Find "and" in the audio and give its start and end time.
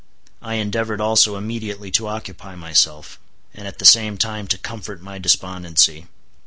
3.53-3.67